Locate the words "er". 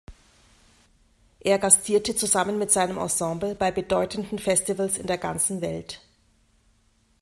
1.41-1.59